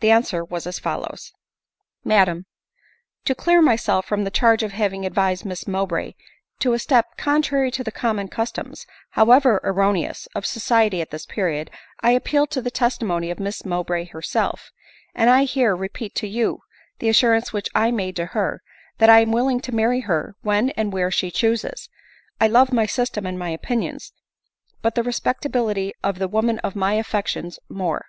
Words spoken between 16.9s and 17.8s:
the assurance which